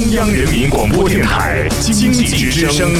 [0.00, 2.90] 中央人民广播电台经济之声，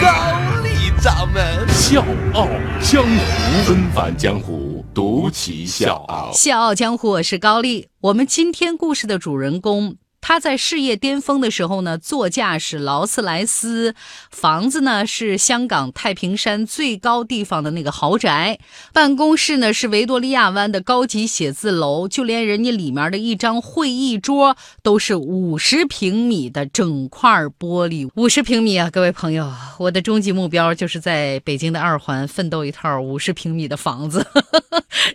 [0.00, 2.04] 高丽掌门笑
[2.34, 2.48] 傲
[2.82, 6.32] 江湖，恩返江湖，独骑笑傲。
[6.32, 7.86] 笑傲江湖，我是高丽。
[8.00, 9.94] 我们今天故事的主人公。
[10.20, 13.94] 他在事业巅峰的时候呢，座驾是劳斯莱斯，
[14.30, 18.58] 房子呢是香港太平山最高地方的那个豪宅，
[18.92, 34.26] 办公室呢是维多利亚湾的高级写字楼，就连人家里面的一张会议桌都是五十平米的整块玻璃，五十平米啊，各位朋友，我的终极目标就是在北京的二环奋斗一套五十平米的房子，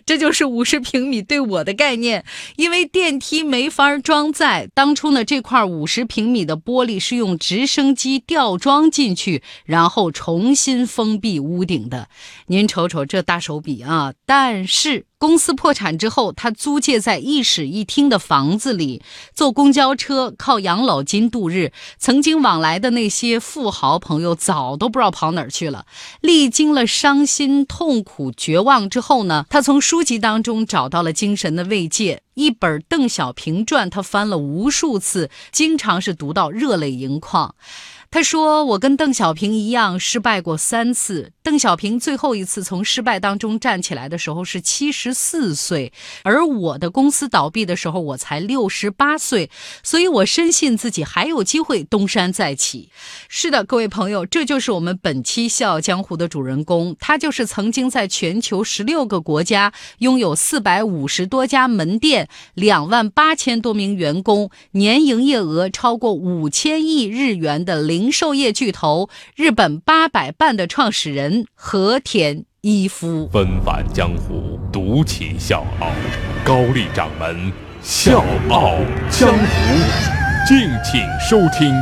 [0.04, 2.24] 这就是五十平米对我的概念，
[2.56, 5.04] 因为电梯没法装载，当初。
[5.14, 12.08] 呢，这块五十平米的玻璃是用直升机吊装进去，然后重新封闭屋顶的。
[12.46, 14.12] 您瞅瞅这大手笔啊！
[14.26, 15.06] 但是。
[15.26, 19.00] 公司破产之后，他租借在一室一厅的房子里，
[19.34, 21.72] 坐公交车靠养老金度日。
[21.98, 25.86] 曾经往来的那些富豪朋友，早都不知道跑哪儿去了。
[26.20, 32.20] 历经了伤心、痛苦、绝望之后呢，他从书籍当中找到了精神的慰藉。
[32.34, 37.54] 一本《邓小平传》，他翻了无数次，经常是读到热泪盈眶。
[38.14, 41.32] 他说：“我跟邓小平一样失败过三次。
[41.42, 49.50] 邓小平最后一次从失败当中站起来的时候是七十四岁，而我的公司倒闭的时候我才六十八岁，
[49.82, 52.88] 所以我深信自己还有机会东山再起。”
[53.28, 68.03] 是的，各位朋友，这就是我们本期《笑傲江湖》的主人公，他就是曾经在全球十六个国家拥有四百五十多家门店、两万八千多名员工、年营业额超过五千亿日元的零。
[68.04, 75.88] 零售业巨头日本八百伴的创始人和田一夫，纷繁江湖，独起笑傲，
[76.44, 77.50] 高丽掌门
[77.80, 78.76] 笑傲
[79.10, 79.44] 江湖，
[80.46, 81.74] 敬请收听。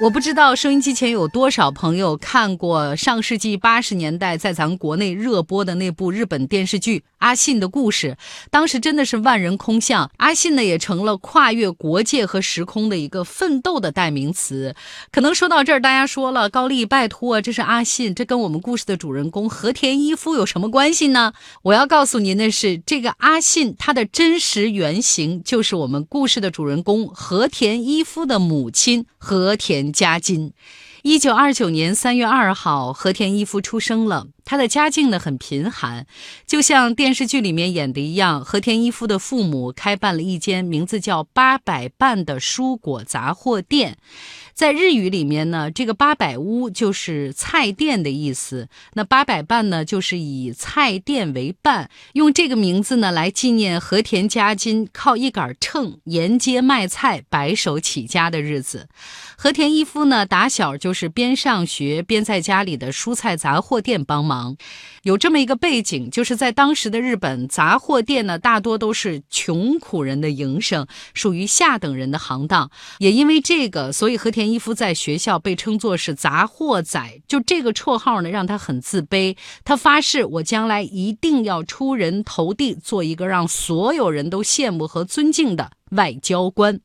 [0.00, 8.18] 我不知道收音机前有多少朋友看过上世纪八十年代在咱国内热播的那部日本电视剧《阿信的故事》，
[8.50, 10.10] 当时真的是万人空巷。
[10.18, 14.74] 阿信呢也成了跨越国界和时空的一个奋斗的代名词。
[15.10, 21.32] 可能说到这儿，大家说了，高丽拜托，这是阿信，这跟我们故事的主人公和田一夫有什么关系呢？
[21.62, 29.94] 我要告诉您的是，这个阿信他的真实原型就是我们故事的主人公和田一夫的母亲和田。
[29.94, 30.52] 家金，
[31.02, 34.26] 一九二九年三月二号，和田一夫出生了。
[34.44, 36.06] 他的家境呢很贫寒，
[36.46, 38.44] 就像电视剧里面演的一样。
[38.44, 43.96] 和田一夫的父母开办了一间名字叫八百伴的蔬果杂货店，
[44.52, 48.68] 在日语里面呢，这个八百屋就是菜店的意思。
[48.94, 58.88] 那八百伴呢，就是以菜店为伴，用这个名字呢来纪念和田家金靠一杆秤沿街卖菜、白手起家的日子。
[59.36, 64.56] 和田一夫呢，打小就是边上学边在家里的蔬菜杂货店帮忙忙。
[65.02, 72.70] 有这么一个背景，就是在当时的日本，杂货店呢大多都是穷苦人的营生，属于下等人的行当。
[72.98, 79.36] 也因为这个，所以和田一夫在学校被称作是杂货仔，就这个绰号呢让他很自卑。
[79.64, 86.80] 他发誓，我将来一定要出人头地，做一个让所有人都羡慕和尊敬的外交官。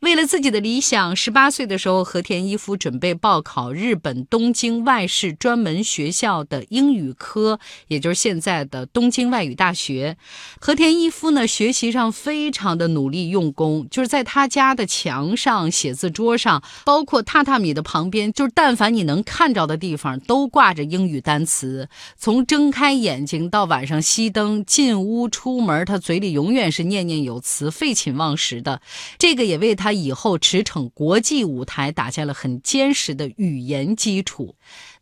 [0.00, 7.58] 为了自己的理想，十八岁的时候，和田一夫准备报考日本东京外事专门学校的英语科，
[7.88, 10.18] 也就是现在的东京外语大学。
[10.60, 21.88] 和田一夫呢，学习上非常的努力用功，就是在他家的墙上、写字桌上，包括榻榻米的旁边，就是但凡你能看着的地方，都挂着英语单词。
[22.18, 28.82] 从睁开眼睛到晚上熄灯、进屋出门，他嘴里永远是念念有词、废寝忘食的。
[29.18, 29.85] 这个也为他。
[29.86, 34.56] 他以后驰骋国际舞台打下了很坚实的语言基础。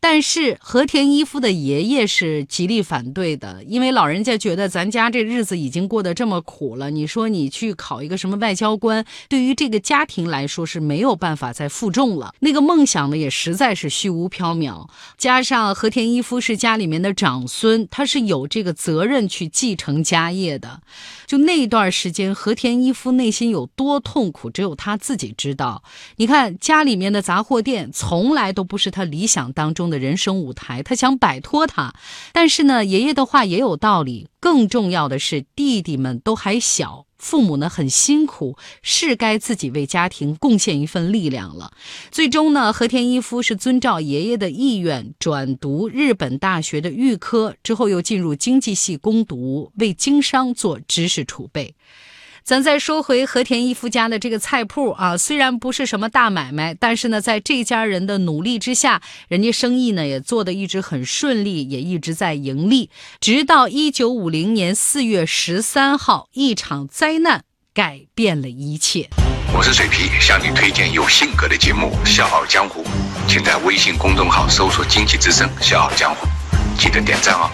[0.06, 12.34] 但是和田一夫的爷爷是极力反对的，因为老人家觉得咱家这日子已经过得这么苦了，你说你去考一个什么外交官，对于这个家庭来说是没有办法再负重了。
[12.40, 14.86] 那个梦想呢，也实在是虚无缥缈。
[15.16, 20.82] 加上和田一夫是家里面的长孙，他是有这个责任去继承家业的。
[21.26, 25.82] 就那段时间，和田一夫内心有多痛苦，只有他自己知道。
[26.16, 29.93] 你看家里面的杂货店，从来都不是他理想当中的。
[29.98, 31.94] 人生舞台，他想摆脱他，
[32.32, 34.28] 但是呢，爷爷的话也有道理。
[34.40, 41.72] 更重要的是，弟弟们都还小，父母呢很辛苦，是该自己为家庭贡献一份力量了。
[42.10, 51.74] 最终呢，和田一夫是遵照爷爷的意愿，转读日本大学的预科，之后又进入经济系攻读，为经商做知识储备。
[52.44, 62.90] 咱再说回和田一夫家的这个菜铺啊，虽然不是什么大买卖，但是呢，在这家人的努力之下，人家生意呢也做得一直很顺利，也一直在盈利。
[63.18, 69.08] 直到一九五零年四月十三号，一场灾难改变了一切。
[69.56, 72.82] 我是水皮，向你推荐有性格的节目《笑傲江湖》，
[73.26, 76.26] 请在微信公众号搜索“经济之声笑傲江湖”，
[76.78, 77.48] 记得点赞哦。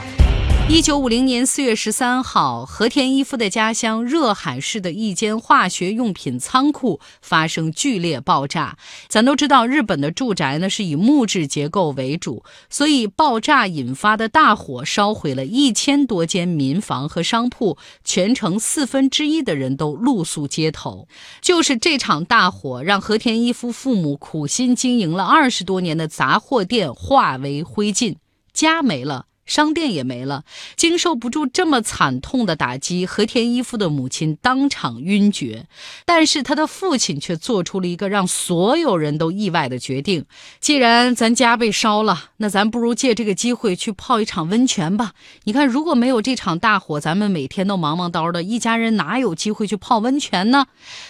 [0.73, 8.79] 一九五零年四月十三号，和田一夫的家乡热海市的一间化学用品仓库发生剧烈爆炸。
[9.09, 21.09] 咱都知道，日本的住宅呢是以木质结构为主，所以爆炸引发的大火烧毁了一千多间民房和商铺，全城四分之一的人都露宿街头。
[21.43, 28.17] 就是这场大火，让和田一夫父母苦心经营了二十多年的杂货店化为灰烬，
[28.55, 29.27] 家没了。
[29.51, 30.45] 商店也没了，
[30.77, 35.67] 经受不住这么惨痛的打击，和田一夫的母亲当场晕厥。
[36.05, 40.25] 但是他的父亲却做出了一个让所有人都意外的决定：
[40.61, 45.15] 既然咱家被烧了，那咱不如借这个机会去泡一场温泉吧。
[45.43, 50.67] 你看，如果没有这场大火，咱们每天都忙忙叨的，一家人哪有机会去泡温泉呢？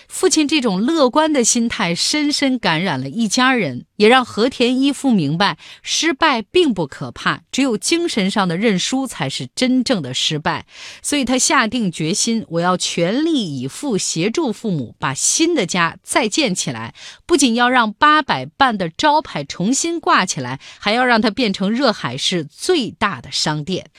[0.08, 8.29] 父亲这种乐观的心态深深感染了一家人，也让和田一夫明白，失败并不可怕，只有精神。
[8.30, 10.64] 上的认输才是真正的失败，
[11.02, 16.94] 所以他下定决心，我要全力以赴协助父母把新的家再建起来。
[17.26, 23.90] 不仅要让八百伴的招牌重新挂起来，还要让它变成热海市最大的商店。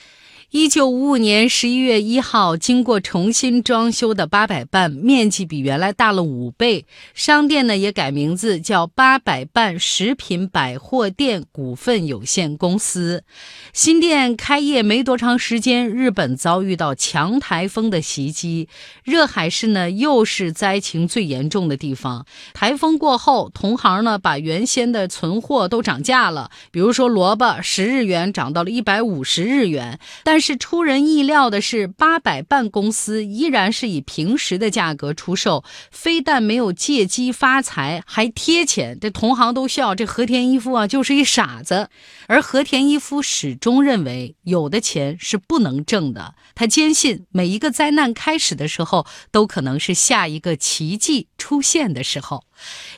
[0.52, 6.84] 一九五五年十一月一号，经过重新装修的八百伴，面积比原来大了五倍。
[7.14, 13.24] 商店呢也改名字叫八百伴食品百货店股份有限公司。
[13.72, 18.68] 新店开业没多长时间，日本遭遇到强台风的袭击，
[19.04, 22.26] 热海市呢又是灾情最严重的地方。
[22.52, 38.98] 台风过后，同行呢把原先的存货都涨价了，比如说萝卜十日元涨到了一百五十日元，但是出人意料的是，八百伴公司依然是以平时的价格出售，非但没有借机发财，还贴钱。
[39.00, 41.88] 这同行都笑，这和田一夫啊就是一傻子。
[42.26, 46.34] 而和田一夫始终认为，有的钱是不能挣的。
[46.54, 52.44] 他坚信，每一个灾难开始的时候，都可能是下一个奇迹出现的时候。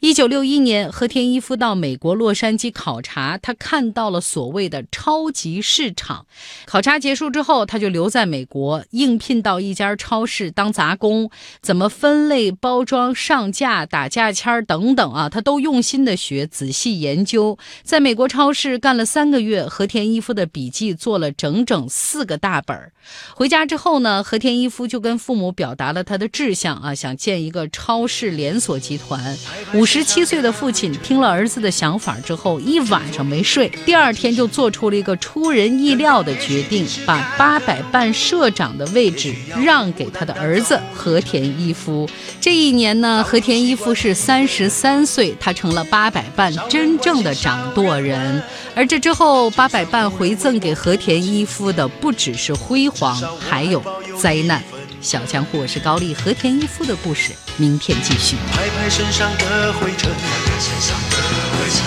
[0.01, 6.27] 一九六一年，和田一夫到美国洛杉矶考察，他看到了所谓的超级市场。
[6.67, 11.31] 考察结束之后，他就留在美国，应聘到一家超市当杂工，
[11.63, 17.59] 怎么分类、包装、上架、打价签等等啊，他都用心的学，仔细研究。
[17.83, 22.93] 在美国超市干了三个月，和田一夫的笔记做了整整四个大本儿。
[23.35, 29.37] 回家之后呢，和田一夫就跟父母表达了他的志向啊，想建一个超市连锁集团。
[29.73, 33.69] 五十七岁的父亲听了儿子的想法之后，一晚上没睡。
[33.85, 39.35] 第二天就做出了一个出人意料的决定，把八百伴社长的位置
[39.65, 42.09] 让给他的儿子和田一夫。
[42.41, 48.43] 这一年呢，和田一夫是三十三岁，他成了八百伴真正的掌舵人。
[48.75, 53.83] 而这之后，八百伴回赠给和田一夫的不只是辉煌，还有
[54.19, 54.63] 灾难。
[55.05, 58.37] 小强，我是高丽和田一夫的故事，明天继续。
[58.51, 60.11] 拍拍身上的灰尘，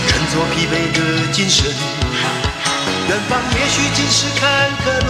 [0.08, 1.66] 振作疲惫的精神。
[3.10, 5.10] 远方也许仅是坎坷路，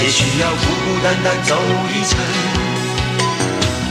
[0.00, 1.58] 也许要孤孤单单走
[1.90, 2.16] 一程。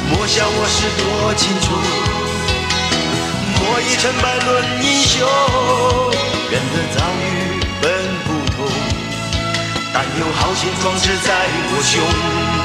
[0.10, 1.76] 莫笑我是多清楚，
[3.60, 5.20] 莫以成败论英雄。
[6.50, 7.92] 人的遭遇本
[8.24, 8.72] 不同，
[9.94, 11.36] 但有豪情壮志在
[11.74, 12.65] 我胸。